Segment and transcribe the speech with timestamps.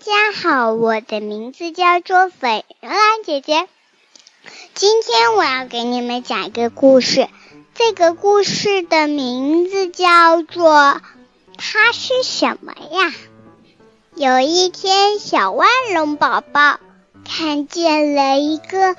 [0.00, 2.92] 家好，我的名字叫做斐兰
[3.24, 3.66] 姐姐。
[4.72, 7.28] 今天我要给你们讲一个故事，
[7.74, 10.72] 这个故事的名字叫做
[11.56, 13.08] 《它是什么呀》。
[14.14, 16.78] 有一天，小万龙宝宝
[17.24, 18.94] 看见了一个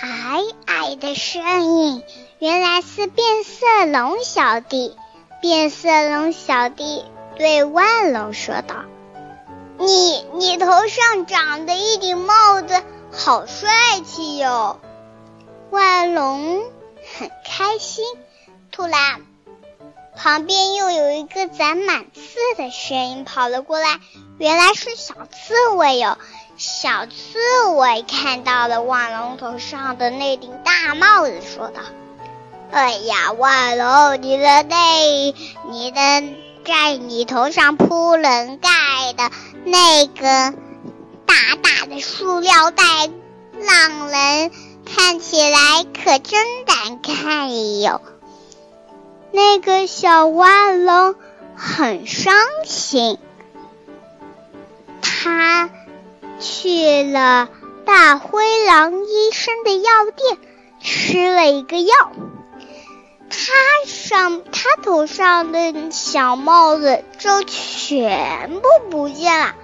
[0.00, 2.02] 矮矮的身影，
[2.38, 4.96] 原来是变色龙小弟。
[5.42, 7.04] 变色龙小弟
[7.36, 8.84] 对万龙说道。
[9.84, 13.68] 你你头上长的一顶帽子好帅
[14.06, 14.78] 气哟！
[15.70, 16.62] 万龙
[17.18, 18.04] 很开心。
[18.70, 19.22] 突然，
[20.16, 23.98] 旁边又有一个长满刺的声音跑了过来，
[24.38, 26.16] 原来是小刺猬哟！
[26.56, 31.80] 小刺猬看到了万龙头上的那顶大帽子，说道
[32.70, 35.34] ：“哎呀，万龙，你的那，
[35.70, 36.00] 你的
[36.64, 39.30] 在你头上铺轮盖的。”
[39.64, 40.22] 那个
[41.24, 42.84] 大大的塑料袋，
[43.60, 44.50] 让人
[44.84, 48.00] 看起来可真难看哟。
[49.30, 51.14] 那个小万龙
[51.54, 52.34] 很伤
[52.64, 53.18] 心，
[55.00, 55.70] 他
[56.40, 57.48] 去了
[57.86, 60.38] 大灰狼医生的药店，
[60.80, 62.12] 吃了一个药，
[64.82, 69.54] 头上的小帽子就全部不见了。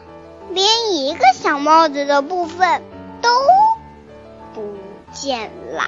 [0.51, 2.83] 连一个小帽子的部分
[3.20, 3.29] 都
[4.55, 4.77] 不
[5.12, 5.84] 见了。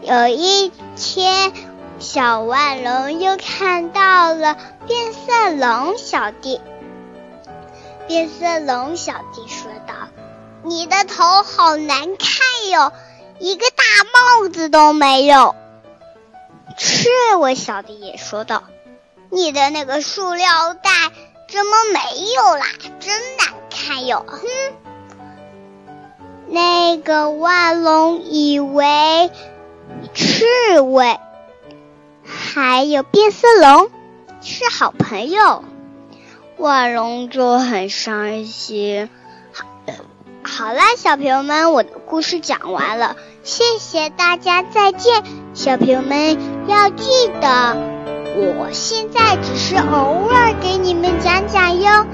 [0.00, 1.52] 有一天，
[1.98, 6.60] 小万龙又看到了变色龙小弟。
[8.08, 9.94] 变色龙小弟说道
[10.64, 12.92] ：“你的头好难看哟，
[13.38, 13.84] 一个大
[14.42, 15.54] 帽子都没有。”
[16.76, 18.64] 刺猬小弟也说道
[19.30, 20.90] ：“你的那个塑料袋。”
[21.52, 21.98] 怎么没
[22.32, 22.64] 有啦？
[22.98, 24.24] 真难看哟！
[24.26, 24.46] 哼，
[26.46, 29.30] 那个万龙以为
[30.14, 31.20] 刺猬
[32.24, 33.90] 还有变色龙
[34.40, 35.62] 是好朋友，
[36.56, 39.10] 万龙就很伤心。
[39.52, 39.66] 好，
[40.42, 45.22] 好啦，小朋友们，我的故事讲完了，谢谢大家，再见。
[45.52, 47.92] 小朋友们要记得。
[48.34, 52.06] 我现在只是偶尔给你们讲讲哟。